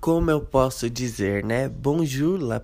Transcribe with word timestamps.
como 0.00 0.30
eu 0.30 0.40
posso 0.40 0.88
dizer, 0.88 1.44
né? 1.44 1.68
Bonjour, 1.68 2.40
la. 2.40 2.62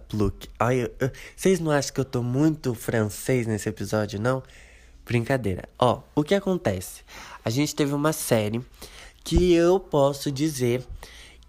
Olha, 0.60 0.90
vocês 1.36 1.58
não 1.58 1.70
acham 1.70 1.92
que 1.92 2.00
eu 2.00 2.04
tô 2.04 2.22
muito 2.22 2.74
francês 2.74 3.46
nesse 3.46 3.68
episódio, 3.68 4.20
não? 4.20 4.42
Brincadeira. 5.04 5.68
Ó, 5.78 6.00
o 6.14 6.22
que 6.22 6.34
acontece? 6.34 7.02
A 7.44 7.50
gente 7.50 7.74
teve 7.74 7.92
uma 7.92 8.12
série 8.12 8.64
que 9.22 9.52
eu 9.52 9.80
posso 9.80 10.30
dizer 10.30 10.84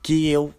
que 0.02 0.28
eu, 0.28 0.54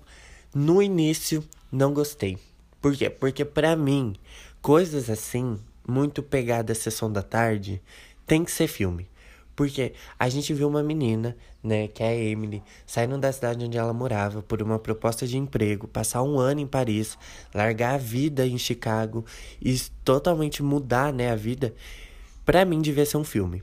no 0.55 0.81
início, 0.81 1.45
não 1.71 1.93
gostei. 1.93 2.39
Por 2.81 2.97
quê? 2.97 3.11
Porque 3.11 3.45
pra 3.45 3.75
mim, 3.75 4.15
coisas 4.63 5.11
assim, 5.11 5.59
muito 5.87 6.23
pegada 6.23 6.73
à 6.73 6.77
sessão 6.77 7.11
da 7.13 7.23
tarde, 7.23 7.83
tem 8.27 8.45
que 8.45 8.51
ser 8.51 8.69
filme. 8.69 9.09
Porque 9.57 9.95
a 10.19 10.29
gente 10.29 10.53
viu 10.53 10.69
uma 10.69 10.83
menina, 10.83 11.35
né, 11.63 11.89
que 11.89 12.03
é 12.03 12.09
a 12.09 12.15
Emily, 12.15 12.63
saindo 12.87 13.17
da 13.17 13.33
cidade 13.33 13.65
onde 13.65 13.79
ela 13.79 13.95
morava 13.95 14.43
por 14.43 14.63
uma 14.63 14.79
proposta 14.79 15.27
de 15.27 15.39
emprego, 15.39 15.89
passar 15.89 16.23
um 16.23 16.39
ano 16.39 16.61
em 16.61 16.67
Paris, 16.67 17.17
largar 17.55 17.95
a 17.95 17.99
vida 17.99 18.47
em 18.47 18.59
Chicago 18.59 19.25
e 19.61 19.75
totalmente 20.05 20.63
mudar, 20.63 21.11
né, 21.11 21.31
a 21.31 21.37
vida. 21.37 21.75
Pra 22.45 22.67
mim 22.67 22.83
devia 22.83 23.07
ser 23.07 23.17
um 23.17 23.25
filme. 23.25 23.63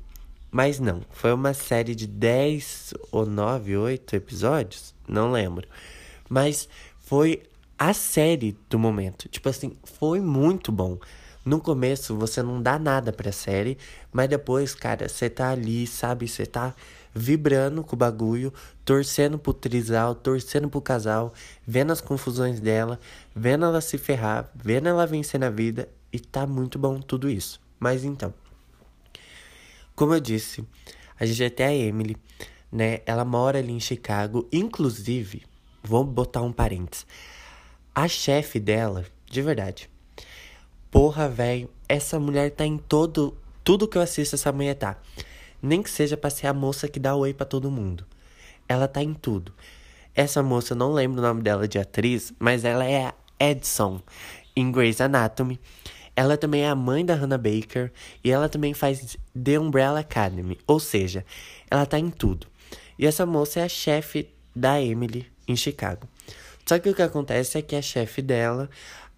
Mas 0.52 0.80
não, 0.80 1.02
foi 1.12 1.32
uma 1.32 1.54
série 1.54 1.96
de 1.96 2.08
10 2.08 2.94
ou 3.12 3.26
9, 3.26 3.78
8 3.78 4.16
episódios, 4.16 4.94
não 5.08 5.32
lembro. 5.32 5.68
Mas 6.28 6.68
foi 7.00 7.44
a 7.78 7.94
série 7.94 8.58
do 8.70 8.80
momento. 8.80 9.30
Tipo 9.30 9.50
assim, 9.50 9.74
foi 9.84 10.20
muito 10.20 10.72
bom. 10.72 10.98
No 11.46 11.60
começo 11.60 12.16
você 12.16 12.42
não 12.42 12.62
dá 12.62 12.80
nada 12.80 13.12
pra 13.12 13.32
série, 13.32 13.78
mas 14.12 14.30
depois, 14.30 14.74
cara, 14.74 15.10
você 15.10 15.30
tá 15.30 15.50
ali, 15.50 15.86
sabe? 15.86 16.28
Você 16.28 16.46
tá 16.46 16.74
vibrando 17.14 17.84
com 17.84 17.96
o 17.96 18.00
bagulho, 18.00 18.54
torcendo 18.86 19.38
pro 19.38 19.54
trisal, 19.54 20.16
torcendo 20.16 20.70
pro 20.70 20.82
casal, 20.82 21.34
vendo 21.68 21.92
as 21.92 22.02
confusões 22.02 22.60
dela, 22.60 23.00
vendo 23.36 23.66
ela 23.66 23.82
se 23.82 23.98
ferrar, 23.98 24.50
vendo 24.56 24.88
ela 24.88 25.06
vencer 25.06 25.40
na 25.40 25.50
vida, 25.50 25.90
e 26.12 26.20
tá 26.20 26.48
muito 26.48 26.80
bom 26.80 27.00
tudo 27.00 27.30
isso. 27.30 27.60
Mas 27.80 28.04
então, 28.04 28.34
como 29.96 30.14
eu 30.14 30.20
disse, 30.20 30.66
a 31.20 31.26
gente 31.26 31.44
até 31.44 31.66
a 31.66 31.74
Emily, 31.74 32.18
né? 32.72 33.02
Ela 33.06 33.24
mora 33.24 33.60
ali 33.60 33.72
em 33.72 33.80
Chicago, 33.80 34.48
inclusive, 34.52 35.44
vou 35.84 36.04
botar 36.04 36.42
um 36.42 36.52
parênteses. 36.52 37.06
A 37.94 38.08
chefe 38.08 38.60
dela, 38.60 39.06
de 39.30 39.42
verdade, 39.42 39.90
Porra, 40.94 41.28
velho, 41.28 41.72
essa 41.90 42.20
mulher 42.20 42.52
tá 42.52 42.64
em 42.64 42.78
todo. 42.78 43.36
Tudo 43.64 43.88
que 43.88 43.98
eu 43.98 44.02
assisto, 44.04 44.36
essa 44.36 44.52
mulher 44.52 44.76
tá. 44.76 44.96
Nem 45.60 45.82
que 45.82 45.90
seja 45.90 46.16
pra 46.16 46.30
ser 46.30 46.46
a 46.46 46.54
moça 46.54 46.88
que 46.88 47.00
dá 47.00 47.16
oi 47.16 47.34
pra 47.34 47.48
todo 47.48 47.72
mundo. 47.72 48.06
Ela 48.70 48.88
tá 48.88 49.02
em 49.02 49.12
tudo. 49.12 49.52
Essa 50.14 50.44
moça, 50.44 50.74
eu 50.74 50.78
não 50.78 50.94
lembro 50.94 51.18
o 51.18 51.24
nome 51.24 51.42
dela 51.42 51.68
de 51.68 51.80
atriz, 51.80 52.32
mas 52.38 52.64
ela 52.64 52.86
é 52.86 53.08
a 53.08 53.14
Edson 53.40 54.04
em 54.56 54.72
Grey's 54.72 55.02
Anatomy. 55.02 55.60
Ela 56.16 56.38
também 56.38 56.62
é 56.62 56.70
a 56.70 56.76
mãe 56.76 57.04
da 57.04 57.16
Hannah 57.16 57.40
Baker 57.40 57.92
e 58.24 58.30
ela 58.30 58.48
também 58.48 58.76
faz 58.76 59.18
The 59.34 59.58
Umbrella 59.58 60.02
Academy, 60.02 60.60
ou 60.68 60.80
seja, 60.80 61.26
ela 61.72 61.88
tá 61.88 61.98
em 61.98 62.12
tudo. 62.12 62.46
E 63.00 63.08
essa 63.08 63.26
moça 63.26 63.62
é 63.62 63.64
a 63.64 63.68
chefe 63.68 64.30
da 64.56 64.80
Emily 64.80 65.26
em 65.48 65.56
Chicago. 65.56 66.08
Só 66.66 66.78
que 66.80 66.88
o 66.88 66.96
que 66.96 67.02
acontece 67.02 67.58
é 67.58 67.62
que 67.62 67.76
a 67.76 67.82
chefe 67.82 68.22
dela 68.22 68.70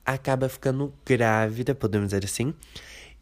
acaba 0.06 0.48
ficando 0.48 0.94
grávida, 1.06 1.74
podemos 1.74 2.10
dizer 2.10 2.24
assim. 2.24 2.54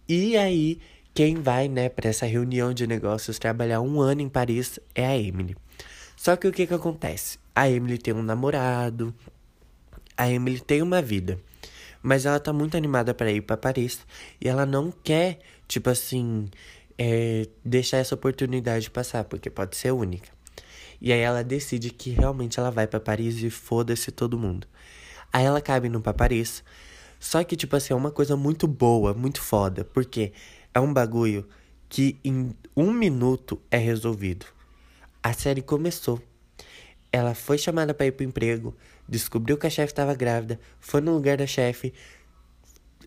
E 0.07 0.35
aí, 0.35 0.79
quem 1.13 1.35
vai, 1.35 1.67
né, 1.67 1.89
para 1.89 2.09
essa 2.09 2.25
reunião 2.25 2.73
de 2.73 2.85
negócios 2.85 3.39
trabalhar 3.39 3.81
um 3.81 4.01
ano 4.01 4.21
em 4.21 4.29
Paris 4.29 4.79
é 4.93 5.05
a 5.05 5.17
Emily. 5.17 5.55
Só 6.15 6.35
que 6.35 6.47
o 6.47 6.51
que 6.51 6.67
que 6.67 6.73
acontece? 6.73 7.37
A 7.55 7.69
Emily 7.69 7.97
tem 7.97 8.13
um 8.13 8.23
namorado, 8.23 9.13
a 10.17 10.29
Emily 10.29 10.59
tem 10.59 10.81
uma 10.81 11.01
vida, 11.01 11.39
mas 12.01 12.25
ela 12.25 12.39
tá 12.39 12.51
muito 12.51 12.75
animada 12.75 13.13
para 13.13 13.31
ir 13.31 13.41
para 13.41 13.57
Paris 13.57 13.99
e 14.41 14.47
ela 14.47 14.65
não 14.65 14.91
quer, 14.91 15.39
tipo 15.67 15.89
assim, 15.89 16.49
é, 16.97 17.47
deixar 17.63 17.97
essa 17.97 18.15
oportunidade 18.15 18.89
passar, 18.89 19.23
porque 19.23 19.49
pode 19.49 19.75
ser 19.75 19.91
única. 19.91 20.29
E 21.01 21.11
aí 21.11 21.19
ela 21.19 21.43
decide 21.43 21.89
que 21.89 22.11
realmente 22.11 22.59
ela 22.59 22.71
vai 22.71 22.87
para 22.87 22.99
Paris 22.99 23.41
e 23.43 23.49
foda-se 23.49 24.11
todo 24.11 24.39
mundo. 24.39 24.65
Aí 25.33 25.43
ela 25.43 25.59
cabe 25.59 25.89
no 25.89 25.99
Paparis. 25.99 26.63
Só 27.19 27.43
que, 27.43 27.55
tipo 27.55 27.75
assim, 27.75 27.91
é 27.91 27.95
uma 27.95 28.11
coisa 28.11 28.37
muito 28.37 28.67
boa, 28.67 29.15
muito 29.15 29.41
foda. 29.41 29.83
Porque 29.83 30.31
é 30.71 30.79
um 30.79 30.93
bagulho 30.93 31.47
que 31.89 32.19
em 32.23 32.55
um 32.77 32.93
minuto 32.93 33.59
é 33.71 33.77
resolvido. 33.77 34.45
A 35.23 35.33
série 35.33 35.63
começou. 35.63 36.21
Ela 37.11 37.33
foi 37.33 37.57
chamada 37.57 37.93
para 37.93 38.07
ir 38.07 38.11
pro 38.11 38.25
emprego, 38.25 38.75
descobriu 39.07 39.57
que 39.57 39.67
a 39.67 39.69
chefe 39.69 39.91
estava 39.91 40.15
grávida, 40.15 40.59
foi 40.79 40.99
no 40.99 41.13
lugar 41.13 41.37
da 41.37 41.45
chefe, 41.45 41.93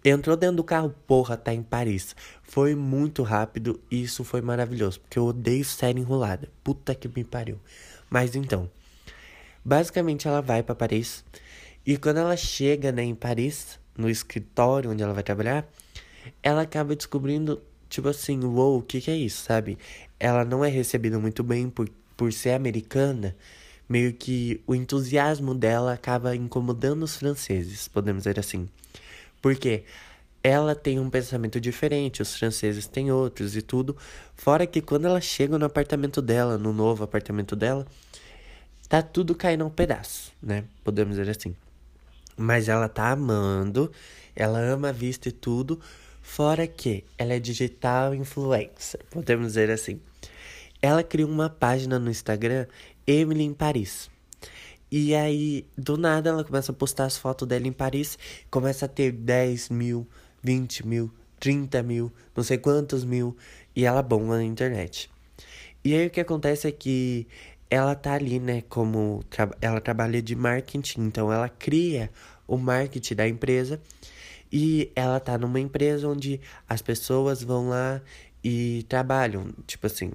entrou 0.05 0.37
dentro 0.37 0.57
do 0.57 0.65
carro, 0.65 0.95
porra, 1.07 1.37
tá 1.37 1.53
em 1.53 1.63
Paris. 1.63 2.15
Foi 2.45 2.77
muito 2.77 3.25
rápido 3.25 3.81
e 3.91 4.03
isso 4.03 4.23
foi 4.23 4.41
maravilhoso, 4.41 5.01
porque 5.01 5.19
eu 5.19 5.27
odeio 5.27 5.65
série 5.65 6.01
enrolada. 6.01 6.49
Puta 6.63 6.95
que 6.95 7.09
me 7.09 7.25
pariu. 7.25 7.59
Mas 8.09 8.37
então, 8.37 8.71
basicamente 9.65 10.29
ela 10.29 10.41
vai 10.41 10.63
para 10.63 10.77
Paris 10.77 11.25
e 11.87 11.97
quando 11.97 12.17
ela 12.19 12.37
chega 12.37 12.91
né, 12.91 13.05
em 13.05 13.15
Paris, 13.15 13.79
no 13.97 14.11
escritório 14.11 14.91
onde 14.91 15.03
ela 15.03 15.15
vai 15.15 15.23
trabalhar, 15.23 15.67
ela 16.43 16.63
acaba 16.63 16.97
descobrindo, 16.97 17.63
tipo 17.89 18.09
assim, 18.09 18.43
uou, 18.43 18.55
wow, 18.55 18.79
o 18.79 18.83
que, 18.83 19.01
que 19.01 19.11
é 19.11 19.17
isso, 19.17 19.45
sabe? 19.45 19.79
Ela 20.19 20.45
não 20.45 20.65
é 20.65 20.69
recebida 20.69 21.19
muito 21.19 21.45
bem 21.45 21.71
por, 21.71 21.89
por 22.17 22.33
ser 22.33 22.51
americana, 22.51 23.37
meio 23.89 24.13
que 24.13 24.61
o 24.67 24.75
entusiasmo 24.75 25.55
dela 25.55 25.93
acaba 25.93 26.35
incomodando 26.35 27.05
os 27.05 27.17
franceses, 27.17 27.87
podemos 27.87 28.25
dizer 28.25 28.41
assim. 28.41 28.69
Porque 29.41 29.85
ela 30.43 30.75
tem 30.75 30.99
um 30.99 31.09
pensamento 31.09 31.61
diferente, 31.61 32.21
os 32.21 32.37
franceses 32.37 32.89
têm 32.89 33.13
outros 33.13 33.57
e 33.57 33.63
tudo. 33.63 33.97
Fora 34.35 34.67
que 34.67 34.81
quando 34.81 35.07
ela 35.07 35.21
chega 35.21 35.57
no 35.57 35.67
apartamento 35.67 36.21
dela, 36.21 36.59
no 36.59 36.73
novo 36.73 37.05
apartamento 37.05 37.55
dela, 37.55 37.87
tá 38.89 39.03
tudo 39.03 39.35
caindo 39.35 39.65
um 39.65 39.71
pedaço, 39.71 40.33
né? 40.43 40.65
Podemos 40.83 41.17
dizer 41.17 41.31
assim. 41.31 41.55
Mas 42.37 42.69
ela 42.69 42.89
tá 42.89 43.11
amando, 43.11 43.91
ela 44.35 44.59
ama 44.59 44.91
a 44.91 44.93
vista 44.93 45.29
e 45.29 45.33
tudo. 45.33 45.81
Fora 46.21 46.67
que 46.67 47.05
ela 47.17 47.35
é 47.35 47.39
digital 47.39 48.15
influencer, 48.15 49.01
podemos 49.11 49.49
dizer 49.49 49.71
assim. 49.71 50.01
Ela 50.83 51.03
criou 51.03 51.31
uma 51.31 51.49
página 51.49 51.99
no 51.99 52.11
Instagram, 52.11 52.67
Emily 53.07 53.45
em 53.45 53.55
Paris. 53.55 54.11
E 54.91 55.15
aí, 55.15 55.67
do 55.77 55.97
nada, 55.97 56.31
ela 56.31 56.45
começa 56.45 56.71
a 56.71 56.75
postar 56.75 57.07
as 57.07 57.17
fotos 57.17 57.47
dela 57.49 57.67
em 57.67 57.73
Paris, 57.73 58.19
começa 58.51 58.87
a 58.87 58.89
ter 58.89 59.13
10 59.13 59.71
mil, 59.71 60.07
20 60.43 60.87
mil, 60.87 61.11
30 61.41 61.83
mil, 61.83 62.13
não 62.37 62.45
sei 62.45 62.59
quantos 62.59 63.05
mil, 63.05 63.37
e 63.75 63.85
ela 63.85 64.03
bomba 64.03 64.37
na 64.37 64.45
internet. 64.45 65.11
E 65.85 65.95
aí 65.95 66.07
o 66.07 66.11
que 66.11 66.21
acontece 66.21 66.69
é 66.69 66.73
que 66.73 67.27
ela 67.69 67.95
tá 67.95 68.15
ali, 68.15 68.39
né, 68.39 68.63
como 68.69 69.25
ela 69.61 69.81
trabalha 69.81 70.23
de 70.23 70.35
marketing, 70.35 71.03
então 71.03 71.33
ela 71.33 71.49
cria 71.49 72.11
o 72.47 72.57
marketing 72.57 73.15
da 73.15 73.29
empresa 73.29 73.81
e 74.53 74.91
ela 74.95 75.19
tá 75.19 75.37
numa 75.37 75.59
empresa 75.59 76.09
onde 76.09 76.41
as 76.69 76.81
pessoas 76.81 77.43
vão 77.43 77.69
lá 77.69 78.01
e 78.43 78.85
trabalham, 78.89 79.49
tipo 79.67 79.87
assim, 79.87 80.13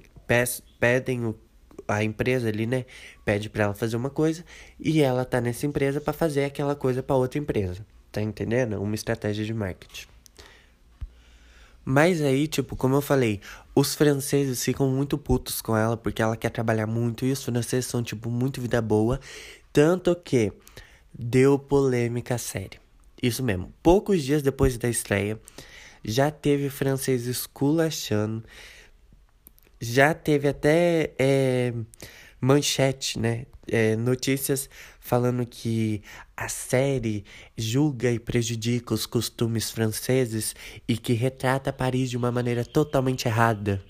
pedem 0.80 1.26
o, 1.26 1.38
a 1.86 2.02
empresa 2.02 2.48
ali, 2.48 2.66
né, 2.66 2.86
pede 3.24 3.50
para 3.50 3.64
ela 3.64 3.74
fazer 3.74 3.96
uma 3.96 4.10
coisa 4.10 4.44
e 4.80 5.02
ela 5.02 5.24
tá 5.24 5.40
nessa 5.40 5.66
empresa 5.66 6.00
para 6.00 6.12
fazer 6.12 6.44
aquela 6.44 6.74
coisa 6.74 7.02
para 7.02 7.16
outra 7.16 7.38
empresa. 7.38 7.84
Tá 8.10 8.20
entendendo? 8.20 8.80
Uma 8.80 8.94
estratégia 8.94 9.42
de 9.42 9.54
marketing. 9.54 10.11
Mas 11.84 12.20
aí, 12.20 12.46
tipo, 12.46 12.76
como 12.76 12.94
eu 12.94 13.00
falei, 13.00 13.40
os 13.74 13.94
franceses 13.94 14.62
ficam 14.62 14.88
muito 14.88 15.18
putos 15.18 15.60
com 15.60 15.76
ela 15.76 15.96
porque 15.96 16.22
ela 16.22 16.36
quer 16.36 16.50
trabalhar 16.50 16.86
muito 16.86 17.24
e 17.26 17.32
os 17.32 17.42
franceses 17.42 17.86
são, 17.86 18.02
tipo, 18.02 18.30
muito 18.30 18.60
vida 18.60 18.80
boa. 18.80 19.18
Tanto 19.72 20.14
que 20.14 20.52
deu 21.12 21.58
polêmica 21.58 22.38
séria. 22.38 22.80
Isso 23.22 23.42
mesmo. 23.42 23.72
Poucos 23.82 24.22
dias 24.22 24.42
depois 24.42 24.76
da 24.78 24.88
estreia, 24.88 25.40
já 26.04 26.30
teve 26.30 26.68
francês 26.68 27.26
esculachando. 27.26 28.44
Já 29.80 30.14
teve 30.14 30.48
até 30.48 31.12
é, 31.18 31.72
manchete, 32.42 33.20
né? 33.20 33.46
É, 33.68 33.94
notícias 33.94 34.68
falando 34.98 35.46
que 35.46 36.02
a 36.36 36.48
série 36.48 37.24
julga 37.56 38.10
e 38.10 38.18
prejudica 38.18 38.92
os 38.92 39.06
costumes 39.06 39.70
franceses 39.70 40.54
e 40.88 40.98
que 40.98 41.12
retrata 41.12 41.72
Paris 41.72 42.10
de 42.10 42.16
uma 42.16 42.32
maneira 42.32 42.64
totalmente 42.64 43.28
errada. 43.28 43.80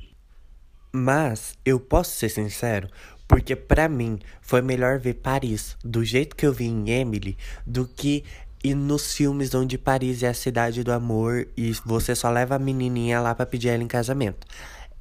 Mas 0.93 1.57
eu 1.65 1.81
posso 1.81 2.15
ser 2.15 2.29
sincero, 2.29 2.87
porque 3.27 3.57
para 3.57 3.89
mim 3.89 4.19
foi 4.43 4.61
melhor 4.61 4.99
ver 4.99 5.15
Paris 5.15 5.75
do 5.83 6.05
jeito 6.05 6.37
que 6.37 6.47
eu 6.47 6.53
vi 6.53 6.67
em 6.67 6.91
Emily 6.91 7.39
do 7.67 7.89
que 7.89 8.23
ir 8.63 8.75
nos 8.75 9.15
filmes 9.15 9.55
onde 9.55 9.79
Paris 9.79 10.23
é 10.23 10.29
a 10.29 10.35
cidade 10.35 10.85
do 10.85 10.93
amor 10.93 11.49
e 11.57 11.73
você 11.85 12.15
só 12.15 12.29
leva 12.31 12.57
a 12.57 12.59
menininha 12.59 13.21
lá 13.21 13.35
para 13.35 13.47
pedir 13.47 13.69
ela 13.69 13.83
em 13.83 13.89
casamento. 13.89 14.47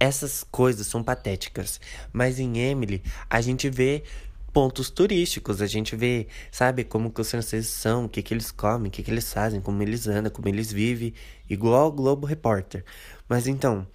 Essas 0.01 0.43
coisas 0.49 0.87
são 0.87 1.03
patéticas, 1.03 1.79
mas 2.11 2.39
em 2.39 2.57
Emily 2.57 3.03
a 3.29 3.39
gente 3.39 3.69
vê 3.69 4.03
pontos 4.51 4.89
turísticos. 4.89 5.61
A 5.61 5.67
gente 5.67 5.95
vê, 5.95 6.25
sabe, 6.51 6.83
como 6.83 7.11
que 7.11 7.21
os 7.21 7.29
franceses 7.29 7.69
são, 7.69 8.05
o 8.05 8.09
que, 8.09 8.23
que 8.23 8.33
eles 8.33 8.49
comem, 8.49 8.87
o 8.87 8.91
que, 8.91 9.03
que 9.03 9.11
eles 9.11 9.31
fazem, 9.31 9.61
como 9.61 9.83
eles 9.83 10.07
andam, 10.07 10.31
como 10.31 10.49
eles 10.49 10.71
vivem, 10.71 11.13
igual 11.47 11.89
o 11.89 11.91
Globo 11.91 12.25
Repórter. 12.25 12.83
Mas 13.29 13.45
então, 13.45 13.85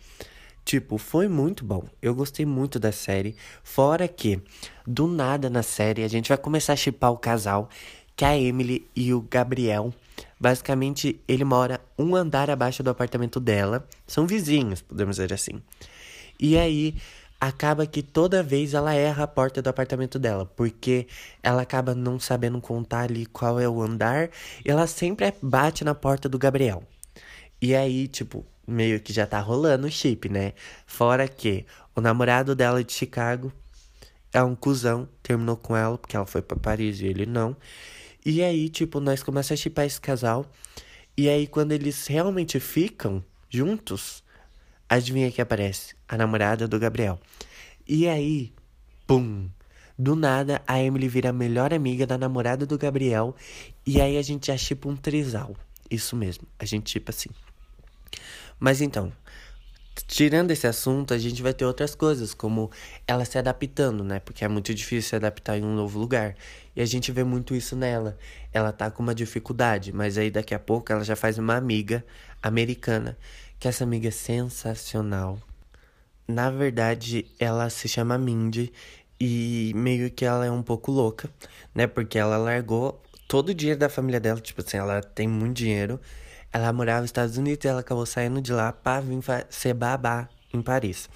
tipo, 0.64 0.96
foi 0.96 1.26
muito 1.26 1.64
bom. 1.64 1.82
Eu 2.00 2.14
gostei 2.14 2.46
muito 2.46 2.78
da 2.78 2.92
série. 2.92 3.34
Fora 3.64 4.06
que, 4.06 4.40
do 4.86 5.08
nada 5.08 5.50
na 5.50 5.64
série, 5.64 6.04
a 6.04 6.08
gente 6.08 6.28
vai 6.28 6.38
começar 6.38 6.74
a 6.74 6.76
chipar 6.76 7.10
o 7.10 7.18
casal, 7.18 7.68
que 8.14 8.24
é 8.24 8.28
a 8.28 8.38
Emily 8.38 8.88
e 8.94 9.12
o 9.12 9.20
Gabriel. 9.20 9.92
Basicamente, 10.38 11.20
ele 11.26 11.42
mora 11.44 11.80
um 11.98 12.14
andar 12.14 12.48
abaixo 12.48 12.80
do 12.80 12.90
apartamento 12.90 13.40
dela. 13.40 13.84
São 14.06 14.24
vizinhos, 14.24 14.80
podemos 14.82 15.16
dizer 15.16 15.32
assim. 15.32 15.60
E 16.38 16.56
aí, 16.56 16.94
acaba 17.40 17.86
que 17.86 18.02
toda 18.02 18.42
vez 18.42 18.74
ela 18.74 18.94
erra 18.94 19.24
a 19.24 19.28
porta 19.28 19.60
do 19.62 19.68
apartamento 19.68 20.18
dela, 20.18 20.46
porque 20.46 21.06
ela 21.42 21.62
acaba 21.62 21.94
não 21.94 22.18
sabendo 22.18 22.60
contar 22.60 23.02
ali 23.02 23.26
qual 23.26 23.60
é 23.60 23.68
o 23.68 23.82
andar, 23.82 24.30
e 24.64 24.70
ela 24.70 24.86
sempre 24.86 25.32
bate 25.42 25.84
na 25.84 25.94
porta 25.94 26.28
do 26.28 26.38
Gabriel. 26.38 26.82
E 27.60 27.74
aí, 27.74 28.08
tipo, 28.08 28.44
meio 28.66 29.00
que 29.00 29.12
já 29.12 29.26
tá 29.26 29.40
rolando 29.40 29.86
o 29.86 29.90
chip, 29.90 30.28
né? 30.28 30.52
Fora 30.86 31.28
que 31.28 31.64
o 31.94 32.00
namorado 32.00 32.54
dela 32.54 32.82
de 32.82 32.92
Chicago 32.92 33.52
é 34.32 34.42
um 34.42 34.54
cuzão, 34.54 35.08
terminou 35.22 35.56
com 35.56 35.76
ela 35.76 35.96
porque 35.96 36.16
ela 36.16 36.26
foi 36.26 36.42
para 36.42 36.58
Paris 36.58 37.00
e 37.00 37.06
ele 37.06 37.26
não. 37.26 37.56
E 38.24 38.42
aí, 38.42 38.68
tipo, 38.68 39.00
nós 39.00 39.22
começamos 39.22 39.60
a 39.60 39.62
chipar 39.62 39.86
esse 39.86 40.00
casal. 40.00 40.44
E 41.16 41.28
aí, 41.28 41.46
quando 41.46 41.72
eles 41.72 42.06
realmente 42.06 42.60
ficam 42.60 43.24
juntos, 43.48 44.22
Adivinha 44.88 45.32
que 45.32 45.42
aparece? 45.42 45.94
A 46.08 46.16
namorada 46.16 46.68
do 46.68 46.78
Gabriel. 46.78 47.18
E 47.88 48.06
aí, 48.06 48.52
pum! 49.06 49.48
Do 49.98 50.14
nada, 50.14 50.62
a 50.66 50.80
Emily 50.80 51.08
vira 51.08 51.30
a 51.30 51.32
melhor 51.32 51.72
amiga 51.72 52.06
da 52.06 52.18
namorada 52.18 52.66
do 52.66 52.76
Gabriel. 52.78 53.34
E 53.86 54.00
aí 54.00 54.18
a 54.18 54.22
gente 54.22 54.48
já 54.48 54.56
chipa 54.56 54.88
um 54.88 54.94
trisal. 54.94 55.56
Isso 55.90 56.14
mesmo, 56.14 56.46
a 56.58 56.64
gente 56.64 56.90
chipa 56.90 57.10
assim. 57.10 57.30
Mas 58.60 58.80
então, 58.80 59.12
tirando 60.06 60.50
esse 60.50 60.66
assunto, 60.66 61.14
a 61.14 61.18
gente 61.18 61.42
vai 61.42 61.54
ter 61.54 61.64
outras 61.64 61.94
coisas, 61.94 62.34
como 62.34 62.70
ela 63.08 63.24
se 63.24 63.38
adaptando, 63.38 64.04
né? 64.04 64.20
Porque 64.20 64.44
é 64.44 64.48
muito 64.48 64.74
difícil 64.74 65.10
se 65.10 65.16
adaptar 65.16 65.56
em 65.56 65.64
um 65.64 65.74
novo 65.74 65.98
lugar. 65.98 66.36
E 66.74 66.82
a 66.82 66.86
gente 66.86 67.10
vê 67.10 67.24
muito 67.24 67.54
isso 67.54 67.74
nela. 67.74 68.18
Ela 68.52 68.72
tá 68.72 68.90
com 68.90 69.02
uma 69.02 69.14
dificuldade, 69.14 69.92
mas 69.92 70.18
aí 70.18 70.30
daqui 70.30 70.54
a 70.54 70.58
pouco 70.58 70.92
ela 70.92 71.04
já 71.04 71.16
faz 71.16 71.38
uma 71.38 71.56
amiga 71.56 72.04
americana 72.42 73.16
que 73.58 73.68
essa 73.68 73.84
amiga 73.84 74.08
é 74.08 74.10
sensacional. 74.10 75.38
Na 76.28 76.50
verdade, 76.50 77.26
ela 77.38 77.70
se 77.70 77.88
chama 77.88 78.18
Mindy 78.18 78.72
e 79.20 79.72
meio 79.74 80.10
que 80.10 80.24
ela 80.24 80.44
é 80.44 80.50
um 80.50 80.62
pouco 80.62 80.90
louca, 80.90 81.30
né? 81.74 81.86
Porque 81.86 82.18
ela 82.18 82.36
largou 82.36 83.00
todo 83.28 83.50
o 83.50 83.54
dinheiro 83.54 83.80
da 83.80 83.88
família 83.88 84.20
dela, 84.20 84.40
tipo 84.40 84.60
assim, 84.60 84.76
ela 84.76 85.00
tem 85.00 85.28
muito 85.28 85.56
dinheiro. 85.56 86.00
Ela 86.52 86.72
morava 86.72 87.00
nos 87.00 87.08
Estados 87.08 87.36
Unidos 87.36 87.64
e 87.64 87.68
ela 87.68 87.80
acabou 87.80 88.06
saindo 88.06 88.40
de 88.40 88.52
lá 88.52 88.72
pra 88.72 89.00
vir 89.00 89.18
ser 89.50 89.74
babá 89.74 90.28
em 90.52 90.62
Paris. 90.62 91.08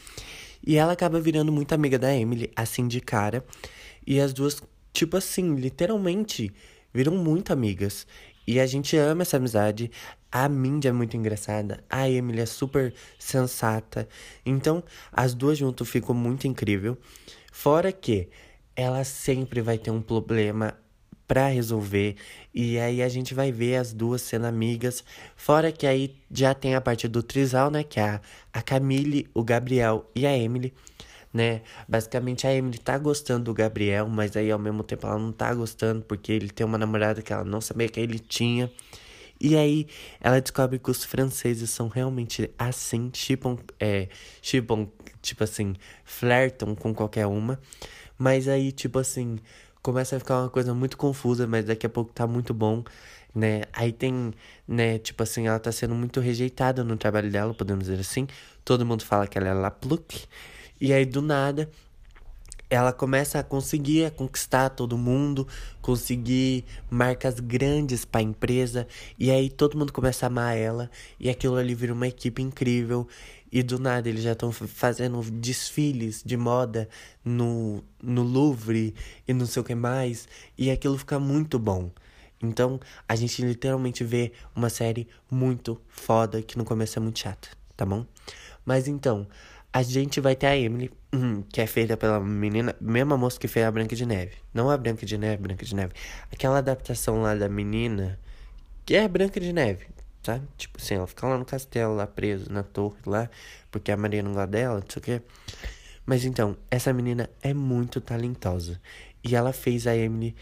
E 0.66 0.76
ela 0.76 0.92
acaba 0.92 1.20
virando 1.20 1.50
muito 1.50 1.74
amiga 1.74 1.98
da 1.98 2.14
Emily, 2.14 2.50
assim 2.54 2.86
de 2.86 3.00
cara. 3.00 3.44
E 4.06 4.20
as 4.20 4.32
duas, 4.32 4.62
tipo 4.92 5.16
assim, 5.16 5.54
literalmente 5.54 6.52
viram 6.92 7.16
muito 7.16 7.52
amigas. 7.52 8.06
E 8.46 8.60
a 8.60 8.66
gente 8.66 8.96
ama 8.96 9.22
essa 9.22 9.36
amizade. 9.36 9.90
A 10.30 10.48
Mindy 10.48 10.88
é 10.88 10.92
muito 10.92 11.16
engraçada. 11.16 11.82
A 11.88 12.08
Emily 12.08 12.40
é 12.40 12.46
super 12.46 12.94
sensata. 13.18 14.08
Então, 14.44 14.82
as 15.12 15.34
duas 15.34 15.58
juntas 15.58 15.88
ficam 15.88 16.14
muito 16.14 16.46
incrível. 16.46 16.96
Fora 17.52 17.90
que 17.92 18.28
ela 18.76 19.04
sempre 19.04 19.60
vai 19.60 19.78
ter 19.78 19.90
um 19.90 20.00
problema 20.00 20.74
para 21.26 21.46
resolver. 21.48 22.16
E 22.54 22.78
aí 22.78 23.02
a 23.02 23.08
gente 23.08 23.34
vai 23.34 23.52
ver 23.52 23.76
as 23.76 23.92
duas 23.92 24.22
sendo 24.22 24.46
amigas. 24.46 25.04
Fora 25.36 25.70
que 25.70 25.86
aí 25.86 26.16
já 26.30 26.54
tem 26.54 26.74
a 26.74 26.80
parte 26.80 27.06
do 27.06 27.22
trisal, 27.22 27.70
né? 27.70 27.84
Que 27.84 28.00
é 28.00 28.04
a, 28.04 28.20
a 28.52 28.62
Camille, 28.62 29.28
o 29.34 29.44
Gabriel 29.44 30.10
e 30.14 30.26
a 30.26 30.36
Emily 30.36 30.72
né? 31.32 31.62
Basicamente 31.88 32.46
a 32.46 32.54
Emily 32.54 32.78
tá 32.78 32.98
gostando 32.98 33.44
do 33.44 33.54
Gabriel, 33.54 34.08
mas 34.08 34.36
aí 34.36 34.50
ao 34.50 34.58
mesmo 34.58 34.82
tempo 34.82 35.06
ela 35.06 35.18
não 35.18 35.32
tá 35.32 35.54
gostando 35.54 36.02
porque 36.02 36.32
ele 36.32 36.50
tem 36.50 36.66
uma 36.66 36.78
namorada 36.78 37.22
que 37.22 37.32
ela 37.32 37.44
não 37.44 37.60
sabia 37.60 37.88
que 37.88 38.00
ele 38.00 38.18
tinha. 38.18 38.70
E 39.40 39.56
aí 39.56 39.86
ela 40.20 40.40
descobre 40.40 40.78
que 40.78 40.90
os 40.90 41.04
franceses 41.04 41.70
são 41.70 41.88
realmente 41.88 42.50
assim, 42.58 43.10
chipam, 43.14 43.56
é, 43.78 44.08
chipam, 44.42 44.88
tipo 45.22 45.42
assim, 45.44 45.74
flertam 46.04 46.74
com 46.74 46.94
qualquer 46.94 47.26
uma. 47.26 47.58
Mas 48.18 48.48
aí, 48.48 48.70
tipo 48.70 48.98
assim, 48.98 49.38
começa 49.82 50.16
a 50.16 50.18
ficar 50.18 50.40
uma 50.42 50.50
coisa 50.50 50.74
muito 50.74 50.96
confusa, 50.96 51.46
mas 51.46 51.64
daqui 51.64 51.86
a 51.86 51.88
pouco 51.88 52.12
tá 52.12 52.26
muito 52.26 52.52
bom, 52.52 52.84
né? 53.34 53.62
Aí 53.72 53.92
tem, 53.92 54.32
né, 54.68 54.98
tipo 54.98 55.22
assim, 55.22 55.46
ela 55.46 55.58
tá 55.58 55.72
sendo 55.72 55.94
muito 55.94 56.20
rejeitada 56.20 56.84
no 56.84 56.96
trabalho 56.96 57.30
dela, 57.30 57.54
podemos 57.54 57.86
dizer 57.86 58.00
assim. 58.00 58.26
Todo 58.64 58.84
mundo 58.84 59.04
fala 59.04 59.26
que 59.26 59.38
ela 59.38 59.48
é 59.48 59.54
La. 59.54 59.74
E 60.80 60.92
aí, 60.92 61.04
do 61.06 61.22
nada, 61.22 61.70
ela 62.70 62.92
começa 62.92 63.40
a 63.40 63.42
conseguir 63.42 64.04
a 64.04 64.10
conquistar 64.12 64.70
todo 64.70 64.96
mundo, 64.96 65.46
conseguir 65.82 66.64
marcas 66.88 67.40
grandes 67.40 68.04
para 68.04 68.20
a 68.20 68.22
empresa, 68.22 68.86
e 69.18 69.30
aí 69.30 69.50
todo 69.50 69.76
mundo 69.76 69.92
começa 69.92 70.24
a 70.24 70.28
amar 70.28 70.56
ela, 70.56 70.88
e 71.18 71.28
aquilo 71.28 71.56
ali 71.56 71.74
vira 71.74 71.92
uma 71.92 72.06
equipe 72.06 72.40
incrível. 72.40 73.06
E 73.52 73.64
do 73.64 73.80
nada 73.80 74.08
eles 74.08 74.22
já 74.22 74.30
estão 74.30 74.52
fazendo 74.52 75.20
desfiles 75.22 76.22
de 76.24 76.36
moda 76.36 76.88
no, 77.24 77.82
no 78.00 78.22
Louvre 78.22 78.94
e 79.26 79.32
não 79.34 79.44
sei 79.44 79.60
o 79.60 79.64
que 79.64 79.74
mais, 79.74 80.28
e 80.56 80.70
aquilo 80.70 80.96
fica 80.96 81.18
muito 81.18 81.58
bom. 81.58 81.90
Então 82.40 82.78
a 83.08 83.16
gente 83.16 83.42
literalmente 83.42 84.04
vê 84.04 84.32
uma 84.54 84.70
série 84.70 85.08
muito 85.28 85.80
foda 85.88 86.40
que 86.40 86.56
no 86.56 86.64
começo 86.64 86.96
é 86.96 87.02
muito 87.02 87.18
chata, 87.18 87.48
tá 87.76 87.84
bom? 87.84 88.06
Mas 88.64 88.86
então, 88.86 89.26
a 89.72 89.82
gente 89.82 90.20
vai 90.20 90.34
ter 90.34 90.46
a 90.46 90.56
Emily, 90.56 90.90
hum, 91.12 91.42
que 91.42 91.60
é 91.60 91.66
feita 91.66 91.96
pela 91.96 92.20
menina, 92.20 92.74
mesma 92.80 93.16
moça 93.16 93.38
que 93.38 93.46
fez 93.46 93.64
a 93.64 93.70
Branca 93.70 93.94
de 93.94 94.04
Neve. 94.04 94.32
Não 94.52 94.68
a 94.68 94.76
Branca 94.76 95.06
de 95.06 95.16
Neve, 95.16 95.42
Branca 95.42 95.64
de 95.64 95.74
Neve. 95.74 95.92
Aquela 96.32 96.58
adaptação 96.58 97.22
lá 97.22 97.34
da 97.34 97.48
menina, 97.48 98.18
que 98.84 98.96
é 98.96 99.06
Branca 99.06 99.38
de 99.38 99.52
Neve, 99.52 99.86
sabe? 100.22 100.46
Tipo 100.56 100.78
assim, 100.80 100.94
ela 100.94 101.06
fica 101.06 101.26
lá 101.26 101.38
no 101.38 101.44
castelo, 101.44 101.94
lá 101.94 102.06
preso, 102.06 102.50
na 102.52 102.62
torre 102.62 102.98
lá, 103.06 103.30
porque 103.70 103.92
a 103.92 103.96
Maria 103.96 104.22
não 104.22 104.32
gosta 104.32 104.48
dela, 104.48 104.80
não 104.80 104.86
sei 104.88 105.00
o 105.00 105.02
quê. 105.02 105.22
Mas 106.04 106.24
então, 106.24 106.56
essa 106.70 106.92
menina 106.92 107.30
é 107.40 107.54
muito 107.54 108.00
talentosa. 108.00 108.80
E 109.22 109.36
ela 109.36 109.52
fez 109.52 109.86
a 109.86 109.96
Emily 109.96 110.34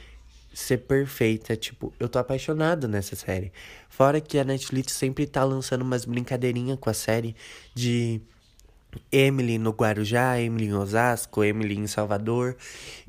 ser 0.54 0.78
perfeita. 0.78 1.56
Tipo, 1.56 1.92
eu 2.00 2.08
tô 2.08 2.18
apaixonado 2.18 2.88
nessa 2.88 3.14
série. 3.14 3.52
Fora 3.90 4.20
que 4.20 4.38
a 4.38 4.44
Netflix 4.44 4.92
sempre 4.92 5.26
tá 5.26 5.44
lançando 5.44 5.82
umas 5.82 6.06
brincadeirinhas 6.06 6.78
com 6.80 6.88
a 6.88 6.94
série 6.94 7.36
de 7.74 8.22
Emily 9.10 9.58
no 9.58 9.70
Guarujá, 9.70 10.40
Emily 10.40 10.66
em 10.66 10.74
Osasco, 10.74 11.44
Emily 11.44 11.76
em 11.76 11.86
Salvador. 11.86 12.56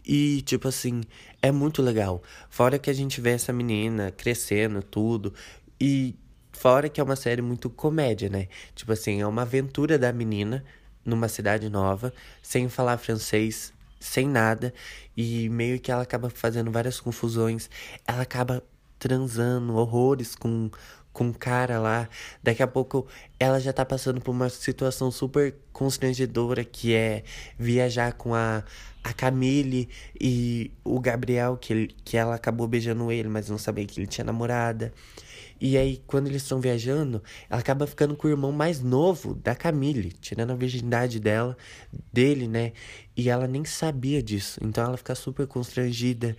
E, 0.06 0.42
tipo 0.42 0.68
assim, 0.68 1.02
é 1.42 1.52
muito 1.52 1.82
legal. 1.82 2.22
Fora 2.50 2.80
que 2.80 2.90
a 2.90 2.94
gente 2.94 3.22
vê 3.22 3.32
essa 3.32 3.54
menina 3.54 4.12
crescendo, 4.12 4.82
tudo. 4.82 5.34
E 5.80 6.16
fora 6.52 6.90
que 6.90 7.00
é 7.00 7.04
uma 7.04 7.16
série 7.16 7.42
muito 7.42 7.70
comédia, 7.70 8.30
né? 8.30 8.48
Tipo 8.76 8.92
assim, 8.92 9.22
é 9.22 9.28
uma 9.28 9.44
aventura 9.44 9.98
da 9.98 10.12
menina 10.12 10.64
numa 11.06 11.28
cidade 11.28 11.70
nova, 11.70 12.14
sem 12.42 12.68
falar 12.70 12.98
francês, 12.98 13.74
sem 14.00 14.28
nada. 14.28 14.74
E 15.16 15.50
meio 15.50 15.80
que 15.80 15.92
ela 15.92 16.04
acaba 16.04 16.30
fazendo 16.30 16.72
várias 16.72 17.00
confusões. 17.00 17.70
Ela 18.08 18.22
acaba 18.22 18.64
transando 18.98 19.76
horrores 19.76 20.36
com 20.36 20.70
com 21.14 21.26
um 21.26 21.34
cara 21.34 21.80
lá. 21.80 22.10
Daqui 22.42 22.64
a 22.64 22.68
pouco 22.68 23.08
ela 23.40 23.60
já 23.60 23.74
tá 23.74 23.86
passando 23.86 24.22
por 24.22 24.32
uma 24.32 24.50
situação 24.50 25.12
super 25.12 25.56
constrangedora 25.74 26.64
que 26.64 26.94
é 26.94 27.24
viajar 27.58 28.14
com 28.14 28.34
a, 28.34 28.64
a 29.04 29.14
Camille 29.14 29.90
e 30.20 30.72
o 30.84 31.00
Gabriel, 31.00 31.58
que, 31.58 31.74
ele, 31.74 31.96
que 32.04 32.18
ela 32.18 32.36
acabou 32.36 32.68
beijando 32.68 33.12
ele, 33.12 33.30
mas 33.30 33.50
não 33.50 33.58
sabia 33.58 33.86
que 33.86 34.00
ele 34.00 34.08
tinha 34.08 34.26
namorada. 34.26 34.94
E 35.62 35.78
aí, 35.78 36.02
quando 36.08 36.28
eles 36.28 36.44
estão 36.44 36.62
viajando, 36.62 37.22
ela 37.50 37.60
acaba 37.60 37.86
ficando 37.86 38.16
com 38.16 38.28
o 38.28 38.32
irmão 38.32 38.52
mais 38.52 38.82
novo 38.82 39.36
da 39.36 39.54
Camille, 39.54 40.14
tirando 40.14 40.52
a 40.52 40.56
virgindade 40.56 41.20
dela, 41.20 41.58
dele, 42.14 42.48
né? 42.48 42.72
E 43.16 43.30
ela 43.30 43.46
nem 43.46 43.66
sabia 43.66 44.24
disso. 44.24 44.60
Então 44.64 44.86
ela 44.86 44.96
fica 44.96 45.14
super 45.16 45.46
constrangida. 45.48 46.36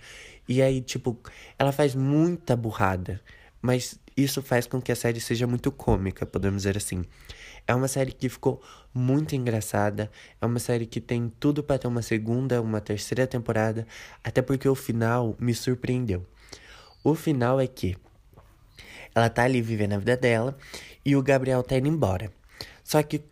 E 0.47 0.59
aí, 0.61 0.81
tipo, 0.81 1.19
ela 1.57 1.71
faz 1.71 1.93
muita 1.93 2.55
burrada. 2.55 3.21
Mas 3.61 3.99
isso 4.15 4.41
faz 4.41 4.67
com 4.67 4.81
que 4.81 4.91
a 4.91 4.95
série 4.95 5.19
seja 5.19 5.47
muito 5.47 5.71
cômica, 5.71 6.25
podemos 6.25 6.63
dizer 6.63 6.77
assim. 6.77 7.03
É 7.67 7.75
uma 7.75 7.87
série 7.87 8.11
que 8.11 8.27
ficou 8.27 8.61
muito 8.93 9.35
engraçada, 9.35 10.11
é 10.41 10.45
uma 10.45 10.59
série 10.59 10.85
que 10.85 10.99
tem 10.99 11.31
tudo 11.39 11.63
para 11.63 11.77
ter 11.77 11.87
uma 11.87 12.01
segunda, 12.01 12.61
uma 12.61 12.81
terceira 12.81 13.27
temporada, 13.27 13.87
até 14.23 14.41
porque 14.41 14.67
o 14.67 14.75
final 14.75 15.35
me 15.39 15.53
surpreendeu. 15.53 16.25
O 17.03 17.15
final 17.15 17.59
é 17.59 17.67
que 17.67 17.95
ela 19.13 19.29
tá 19.29 19.43
ali 19.43 19.61
vivendo 19.61 19.93
a 19.93 19.97
vida 19.97 20.17
dela 20.17 20.57
e 21.05 21.15
o 21.15 21.21
Gabriel 21.21 21.63
tá 21.63 21.77
indo 21.77 21.87
embora. 21.87 22.31
Só 22.83 23.01
que 23.03 23.23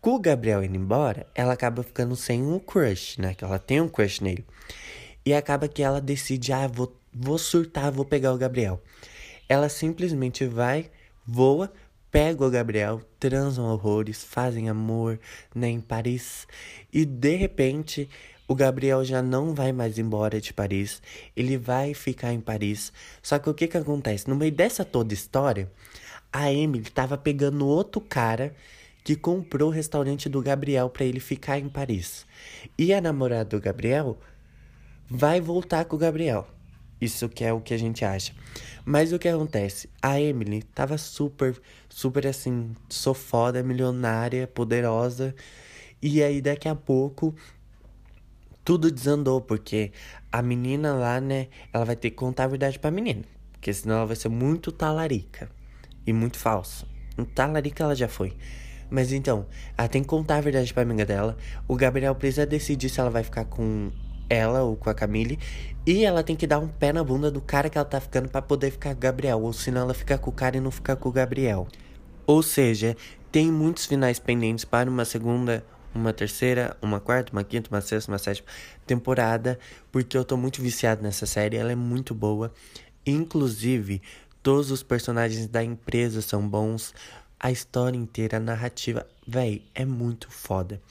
com 0.00 0.14
o 0.14 0.20
Gabriel 0.20 0.62
indo 0.62 0.76
embora, 0.76 1.26
ela 1.34 1.52
acaba 1.52 1.82
ficando 1.82 2.14
sem 2.14 2.42
um 2.42 2.58
crush, 2.58 3.20
né? 3.20 3.34
Que 3.34 3.44
ela 3.44 3.58
tem 3.58 3.80
um 3.80 3.88
crush 3.88 4.20
nele. 4.20 4.44
E 5.24 5.34
acaba 5.34 5.68
que 5.68 5.82
ela 5.82 6.00
decide, 6.00 6.52
ah, 6.52 6.66
vou, 6.68 6.96
vou 7.12 7.36
surtar, 7.36 7.90
vou 7.90 8.04
pegar 8.04 8.32
o 8.32 8.38
Gabriel. 8.38 8.80
Ela 9.48 9.68
simplesmente 9.68 10.44
vai, 10.44 10.90
voa, 11.26 11.72
pega 12.10 12.44
o 12.44 12.50
Gabriel, 12.50 13.00
transam 13.18 13.66
horrores, 13.66 14.22
fazem 14.24 14.68
amor 14.68 15.18
né, 15.54 15.68
em 15.68 15.80
Paris. 15.80 16.46
E 16.92 17.04
de 17.04 17.36
repente, 17.36 18.08
o 18.46 18.54
Gabriel 18.54 19.04
já 19.04 19.22
não 19.22 19.54
vai 19.54 19.72
mais 19.72 19.98
embora 19.98 20.40
de 20.40 20.52
Paris. 20.52 21.02
Ele 21.36 21.56
vai 21.56 21.94
ficar 21.94 22.32
em 22.32 22.40
Paris. 22.40 22.92
Só 23.22 23.38
que 23.38 23.50
o 23.50 23.54
que 23.54 23.68
que 23.68 23.76
acontece? 23.76 24.28
No 24.28 24.36
meio 24.36 24.52
dessa 24.52 24.84
toda 24.84 25.12
história, 25.14 25.70
a 26.32 26.52
Emily 26.52 26.84
estava 26.84 27.16
pegando 27.18 27.66
outro 27.66 28.00
cara 28.00 28.54
que 29.04 29.16
comprou 29.16 29.68
o 29.68 29.72
restaurante 29.72 30.28
do 30.28 30.42
Gabriel 30.42 30.90
para 30.90 31.04
ele 31.04 31.20
ficar 31.20 31.58
em 31.58 31.68
Paris. 31.68 32.26
E 32.76 32.92
a 32.92 33.00
namorada 33.00 33.56
do 33.56 33.60
Gabriel 33.60 34.18
vai 35.08 35.40
voltar 35.40 35.84
com 35.86 35.96
o 35.96 35.98
Gabriel. 35.98 36.46
Isso 37.00 37.28
que 37.28 37.44
é 37.44 37.52
o 37.52 37.60
que 37.60 37.72
a 37.72 37.78
gente 37.78 38.04
acha. 38.04 38.32
Mas 38.84 39.12
o 39.12 39.18
que 39.18 39.28
acontece? 39.28 39.88
A 40.02 40.20
Emily 40.20 40.62
tava 40.62 40.98
super, 40.98 41.60
super 41.88 42.26
assim, 42.26 42.74
sou 42.88 43.14
foda, 43.14 43.62
milionária, 43.62 44.46
poderosa. 44.46 45.34
E 46.02 46.22
aí 46.22 46.40
daqui 46.40 46.68
a 46.68 46.74
pouco 46.74 47.34
tudo 48.64 48.90
desandou, 48.90 49.40
porque 49.40 49.92
a 50.30 50.42
menina 50.42 50.92
lá, 50.92 51.20
né, 51.20 51.48
ela 51.72 51.86
vai 51.86 51.96
ter 51.96 52.10
que 52.10 52.16
contar 52.16 52.44
a 52.44 52.48
verdade 52.48 52.78
pra 52.78 52.90
menina. 52.90 53.22
Porque 53.52 53.72
senão 53.72 53.96
ela 53.96 54.06
vai 54.06 54.16
ser 54.16 54.28
muito 54.28 54.70
talarica 54.70 55.50
e 56.06 56.12
muito 56.12 56.38
falsa. 56.38 56.86
Talarica 57.34 57.84
ela 57.84 57.94
já 57.94 58.08
foi. 58.08 58.36
Mas 58.90 59.12
então, 59.12 59.46
ela 59.76 59.88
tem 59.88 60.02
que 60.02 60.08
contar 60.08 60.36
a 60.36 60.40
verdade 60.40 60.72
pra 60.72 60.82
amiga 60.82 61.04
dela. 61.04 61.36
O 61.66 61.76
Gabriel 61.76 62.14
precisa 62.14 62.46
decidir 62.46 62.88
se 62.88 63.00
ela 63.00 63.10
vai 63.10 63.22
ficar 63.22 63.44
com 63.44 63.90
ela 64.28 64.62
ou 64.62 64.76
com 64.76 64.90
a 64.90 64.94
Camille. 64.94 65.38
E 65.86 66.04
ela 66.04 66.22
tem 66.22 66.36
que 66.36 66.46
dar 66.46 66.58
um 66.58 66.68
pé 66.68 66.92
na 66.92 67.02
bunda 67.02 67.30
do 67.30 67.40
cara 67.40 67.70
que 67.70 67.78
ela 67.78 67.84
tá 67.84 68.00
ficando 68.00 68.28
para 68.28 68.42
poder 68.42 68.70
ficar 68.70 68.90
com 68.90 68.98
o 68.98 69.00
Gabriel. 69.00 69.42
Ou 69.42 69.52
senão 69.52 69.82
ela 69.82 69.94
fica 69.94 70.18
com 70.18 70.30
o 70.30 70.32
cara 70.32 70.56
e 70.56 70.60
não 70.60 70.70
fica 70.70 70.94
com 70.94 71.08
o 71.08 71.12
Gabriel. 71.12 71.66
Ou 72.26 72.42
seja, 72.42 72.96
tem 73.32 73.50
muitos 73.50 73.86
finais 73.86 74.18
pendentes 74.18 74.64
para 74.64 74.90
uma 74.90 75.04
segunda, 75.04 75.64
uma 75.94 76.12
terceira, 76.12 76.76
uma 76.82 77.00
quarta, 77.00 77.32
uma 77.32 77.42
quinta, 77.42 77.70
uma 77.70 77.80
sexta, 77.80 78.12
uma 78.12 78.18
sétima 78.18 78.46
temporada. 78.86 79.58
Porque 79.90 80.16
eu 80.16 80.24
tô 80.24 80.36
muito 80.36 80.60
viciado 80.60 81.02
nessa 81.02 81.24
série. 81.24 81.56
Ela 81.56 81.72
é 81.72 81.76
muito 81.76 82.14
boa. 82.14 82.52
Inclusive, 83.06 84.02
todos 84.42 84.70
os 84.70 84.82
personagens 84.82 85.46
da 85.46 85.64
empresa 85.64 86.20
são 86.20 86.46
bons. 86.46 86.94
A 87.40 87.50
história 87.50 87.96
inteira, 87.96 88.36
a 88.36 88.40
narrativa, 88.40 89.06
véi, 89.26 89.62
é 89.74 89.84
muito 89.84 90.30
foda. 90.30 90.82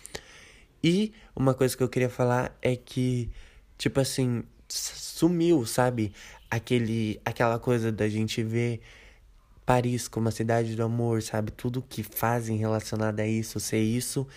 E 0.84 1.14
uma 1.36 1.54
coisa 1.54 1.76
que 1.76 1.84
eu 1.84 1.90
queria 1.90 2.10
falar 2.10 2.58
é 2.62 2.76
que, 2.76 3.30
tipo 3.78 4.00
assim, 4.00 4.44
sumiu, 4.68 5.66
sabe? 5.66 6.14
Aquele, 6.50 7.20
aquela 7.26 7.60
coisa 7.60 7.92
da 7.92 8.08
gente 8.08 8.44
ver 8.44 8.82
Paris 9.66 10.08
como 10.08 10.30
a 10.30 10.32
cidade 10.32 10.76
do 10.76 10.84
amor, 10.84 11.22
sabe? 11.22 11.52
Tudo 11.52 11.82
que 11.82 12.04
fazem 12.04 12.58
relacionado 12.58 13.20
a 13.20 13.28
isso, 13.28 13.60
ser 13.60 13.82
isso. 13.82 14.28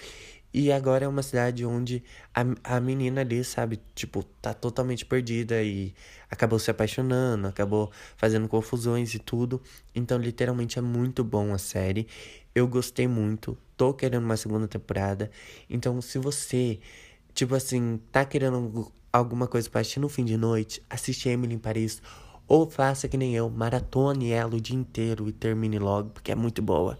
E 0.53 0.73
agora 0.73 1.05
é 1.05 1.09
uma 1.09 1.23
cidade 1.23 1.65
onde 1.65 2.03
a, 2.35 2.77
a 2.77 2.81
menina 2.81 3.21
ali, 3.21 3.45
sabe, 3.45 3.81
tipo, 3.95 4.25
tá 4.43 4.53
totalmente 4.53 5.05
perdida 5.05 5.63
e 5.63 5.95
acabou 6.29 6.59
se 6.59 6.71
apaixonando, 6.71 7.47
acabou 7.47 7.91
fazendo 8.17 8.49
confusões 8.49 9.15
e 9.15 9.19
tudo. 9.19 9.63
Então, 9.95 10.19
literalmente 10.19 10.79
é 10.79 10.83
muito 10.83 11.23
bom 11.23 11.55
a 11.55 11.59
série. 11.59 12.09
Eu 12.53 12.67
gostei 12.67 13.07
muito, 13.07 13.57
tô 13.77 13.95
querendo 13.95 14.25
uma 14.25 14.37
segunda 14.37 14.67
temporada. 14.67 15.31
Então, 15.69 16.01
se 16.01 16.19
você, 16.19 16.81
tipo 17.33 17.55
assim, 17.55 18.01
tá 18.11 18.25
querendo 18.25 18.91
alguma 19.13 19.47
coisa 19.47 19.71
pra 19.71 19.81
assistir 19.81 20.01
no 20.01 20.09
fim 20.09 20.25
de 20.25 20.37
noite, 20.37 20.83
assiste 20.91 21.29
Emily 21.29 21.55
em 21.55 21.59
Paris. 21.59 22.03
Ou 22.49 22.69
faça 22.69 23.07
que 23.07 23.17
nem 23.17 23.37
eu, 23.37 23.49
maratone 23.49 24.33
ela 24.33 24.57
o 24.57 24.61
dia 24.61 24.77
inteiro 24.77 25.29
e 25.29 25.33
termine 25.33 25.79
logo, 25.79 26.11
porque 26.11 26.33
é 26.33 26.35
muito 26.35 26.61
boa. 26.61 26.99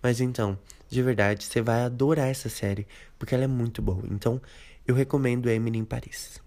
Mas 0.00 0.20
então, 0.20 0.56
de 0.92 1.02
verdade, 1.02 1.44
você 1.44 1.60
vai 1.62 1.82
adorar 1.82 2.28
essa 2.28 2.48
série, 2.48 2.86
porque 3.18 3.34
ela 3.34 3.44
é 3.44 3.48
muito 3.48 3.80
boa. 3.82 4.02
Então, 4.10 4.40
eu 4.86 4.94
recomendo 4.94 5.48
Emily 5.48 5.78
em 5.78 5.84
Paris. 5.84 6.40